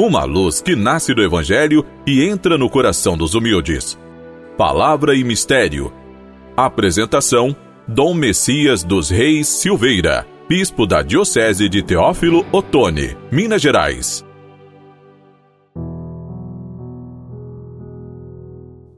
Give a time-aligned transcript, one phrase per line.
[0.00, 3.98] uma luz que nasce do Evangelho e entra no coração dos humildes.
[4.56, 5.92] Palavra e Mistério.
[6.56, 7.54] Apresentação:
[7.86, 14.24] Dom Messias dos Reis Silveira, Bispo da Diocese de Teófilo Otoni, Minas Gerais.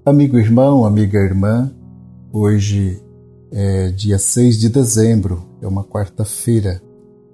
[0.05, 1.73] Amigo irmão, amiga irmã,
[2.33, 3.03] hoje
[3.53, 6.81] é dia 6 de dezembro, é uma quarta-feira.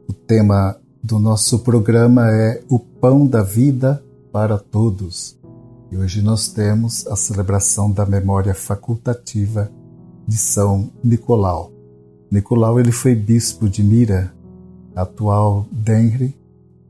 [0.08, 4.02] O tema do nosso programa é O Pão da Vida
[4.32, 5.38] para Todos.
[5.90, 9.70] E hoje nós temos a celebração da memória facultativa
[10.26, 11.72] de São Nicolau.
[12.30, 14.34] Nicolau ele foi bispo de Mira,
[14.94, 16.36] atual Denri,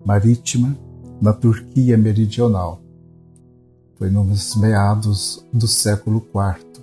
[0.05, 0.77] marítima,
[1.21, 2.80] na Turquia meridional.
[3.97, 6.83] Foi nos meados do século IV.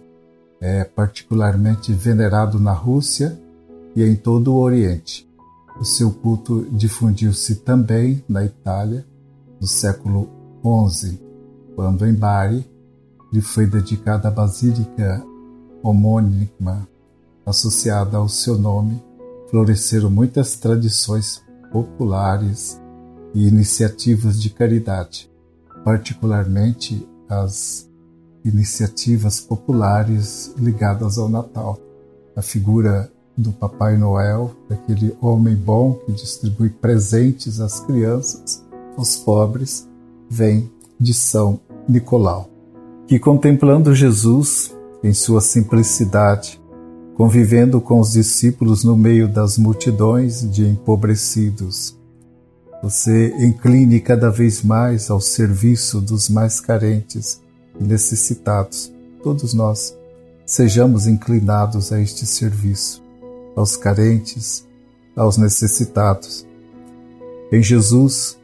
[0.62, 3.38] É particularmente venerado na Rússia
[3.96, 5.28] e em todo o Oriente.
[5.80, 9.06] O seu culto difundiu-se também na Itália
[9.60, 10.30] no século
[10.90, 11.20] XI,
[11.76, 12.66] quando em Bari
[13.32, 15.24] lhe foi dedicada a basílica
[15.84, 16.88] homônima
[17.46, 19.04] associada ao seu nome,
[19.49, 22.82] floresceram muitas tradições populares
[23.34, 25.30] e iniciativas de caridade,
[25.84, 27.90] particularmente as
[28.44, 31.77] iniciativas populares ligadas ao Natal.
[32.36, 38.64] A figura do Papai Noel, daquele homem bom que distribui presentes às crianças,
[38.98, 39.88] aos pobres,
[40.30, 42.50] vem de São Nicolau,
[43.08, 46.62] que contemplando Jesus em sua simplicidade,
[47.16, 51.98] convivendo com os discípulos no meio das multidões de empobrecidos,
[52.82, 57.42] você incline cada vez mais ao serviço dos mais carentes
[57.80, 58.94] e necessitados.
[59.24, 59.98] Todos nós
[60.46, 63.05] sejamos inclinados a este serviço
[63.56, 64.68] aos carentes,
[65.16, 66.46] aos necessitados.
[67.52, 68.38] Em Jesus,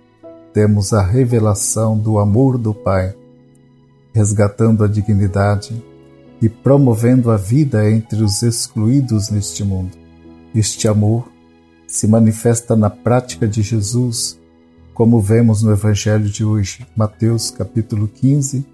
[0.54, 3.16] temos a revelação do amor do Pai,
[4.14, 5.84] resgatando a dignidade
[6.42, 9.98] e promovendo a vida entre os excluídos neste mundo.
[10.54, 11.30] Este amor
[11.88, 14.39] se manifesta na prática de Jesus,
[14.94, 18.66] como vemos no Evangelho de hoje, Mateus capítulo 15,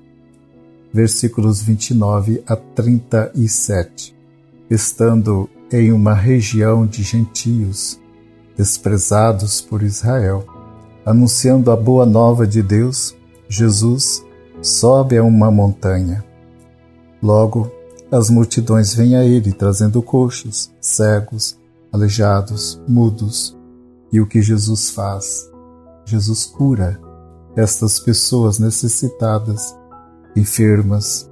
[0.94, 4.16] versículos 29 a 37.
[4.70, 8.00] Estando em uma região de gentios,
[8.56, 10.46] desprezados por Israel.
[11.06, 13.16] Anunciando a boa nova de Deus,
[13.50, 14.26] Jesus
[14.62, 16.24] sobe a uma montanha.
[17.22, 17.72] Logo,
[18.12, 21.58] as multidões vêm a ele trazendo coxos, cegos,
[21.92, 23.58] aleijados, mudos.
[24.12, 25.50] E o que Jesus faz?
[26.06, 27.00] Jesus cura
[27.56, 29.76] estas pessoas necessitadas,
[30.36, 31.30] enfermas.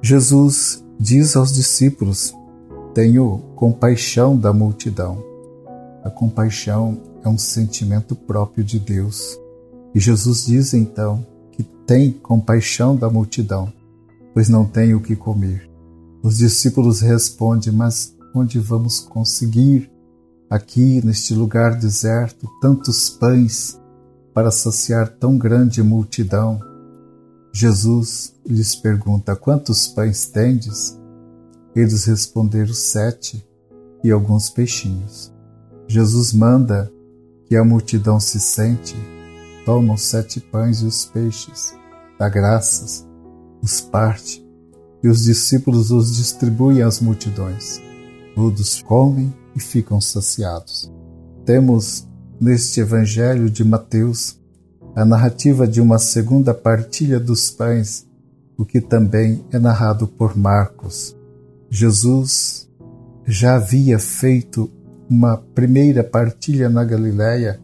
[0.00, 2.32] Jesus diz aos discípulos
[2.94, 5.22] tenho compaixão da multidão.
[6.04, 9.36] A compaixão é um sentimento próprio de Deus.
[9.92, 13.72] E Jesus diz então que tem compaixão da multidão,
[14.32, 15.68] pois não tem o que comer.
[16.22, 19.90] Os discípulos respondem: Mas onde vamos conseguir,
[20.48, 23.80] aqui neste lugar deserto, tantos pães
[24.32, 26.60] para saciar tão grande multidão?
[27.52, 30.96] Jesus lhes pergunta: Quantos pães tendes?
[31.74, 33.44] Eles responderam sete
[34.02, 35.32] e alguns peixinhos.
[35.88, 36.92] Jesus manda
[37.46, 38.94] que a multidão se sente,
[39.64, 41.74] toma os sete pães e os peixes,
[42.18, 43.06] dá graças,
[43.62, 44.44] os parte,
[45.02, 47.80] e os discípulos os distribuem às multidões.
[48.34, 50.90] Todos comem e ficam saciados.
[51.44, 52.08] Temos
[52.40, 54.38] neste Evangelho de Mateus
[54.94, 58.06] a narrativa de uma segunda partilha dos pães,
[58.56, 61.16] o que também é narrado por Marcos.
[61.76, 62.70] Jesus
[63.26, 64.70] já havia feito
[65.10, 67.58] uma primeira partilha na Galiléia,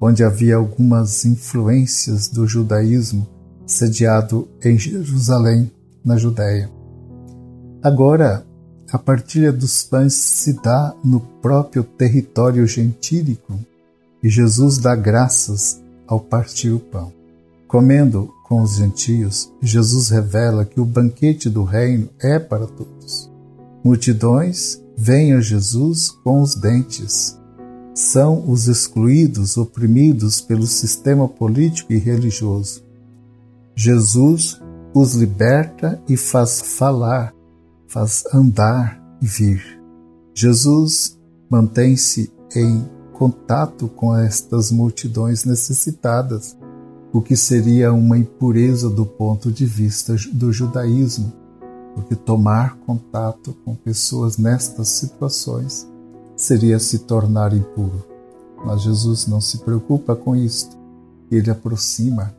[0.00, 3.24] onde havia algumas influências do judaísmo
[3.64, 5.70] sediado em Jerusalém,
[6.04, 6.68] na Judéia.
[7.80, 8.44] Agora,
[8.90, 13.56] a partilha dos pães se dá no próprio território gentílico
[14.20, 17.12] e Jesus dá graças ao partir o pão.
[17.68, 22.93] Comendo com os gentios, Jesus revela que o banquete do reino é para todos.
[23.84, 27.38] Multidões vêm a Jesus com os dentes.
[27.94, 32.82] São os excluídos, oprimidos pelo sistema político e religioso.
[33.76, 34.58] Jesus
[34.94, 37.34] os liberta e faz falar,
[37.86, 39.62] faz andar e vir.
[40.34, 41.20] Jesus
[41.50, 46.56] mantém-se em contato com estas multidões necessitadas,
[47.12, 51.43] o que seria uma impureza do ponto de vista do judaísmo
[51.94, 55.88] porque tomar contato com pessoas nestas situações
[56.36, 58.04] seria se tornar impuro.
[58.64, 60.76] Mas Jesus não se preocupa com isto.
[61.30, 62.34] Ele aproxima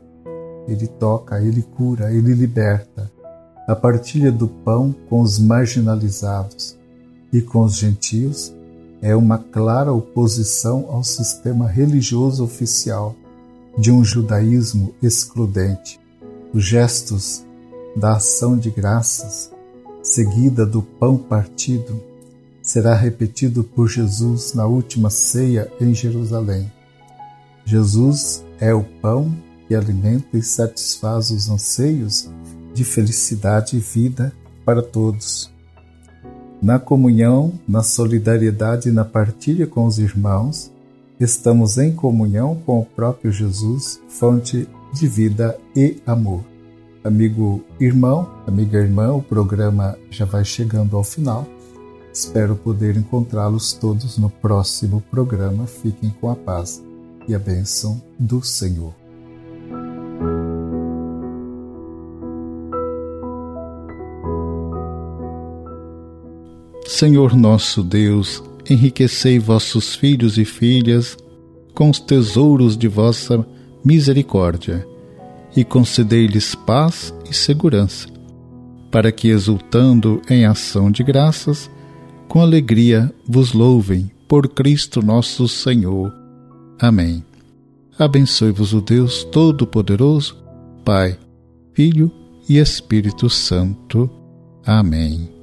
[0.68, 3.10] ele toca, ele cura, ele liberta.
[3.68, 6.76] A partilha do pão com os marginalizados
[7.32, 8.52] e com os gentios
[9.02, 13.14] é uma clara oposição ao sistema religioso oficial
[13.78, 16.00] de um judaísmo excludente.
[16.52, 17.44] Os gestos
[17.96, 19.50] da ação de graças,
[20.02, 21.98] seguida do pão partido,
[22.60, 26.70] será repetido por Jesus na última ceia em Jerusalém.
[27.64, 29.34] Jesus é o pão
[29.66, 32.30] que alimenta e satisfaz os anseios
[32.74, 34.32] de felicidade e vida
[34.64, 35.50] para todos.
[36.60, 40.70] Na comunhão, na solidariedade e na partilha com os irmãos,
[41.18, 46.55] estamos em comunhão com o próprio Jesus, fonte de vida e amor.
[47.06, 51.46] Amigo irmão, amiga irmã, o programa já vai chegando ao final.
[52.12, 55.68] Espero poder encontrá-los todos no próximo programa.
[55.68, 56.82] Fiquem com a paz
[57.28, 58.92] e a bênção do Senhor.
[66.88, 71.16] Senhor nosso Deus, enriquecei vossos filhos e filhas
[71.72, 73.46] com os tesouros de vossa
[73.84, 74.95] misericórdia
[75.56, 78.06] e concedei-lhes paz e segurança,
[78.90, 81.70] para que, exultando em ação de graças,
[82.28, 86.12] com alegria vos louvem por Cristo nosso Senhor.
[86.78, 87.24] Amém.
[87.98, 90.36] Abençoe-vos o Deus Todo-Poderoso,
[90.84, 91.18] Pai,
[91.72, 92.12] Filho
[92.48, 94.10] e Espírito Santo.
[94.64, 95.35] Amém.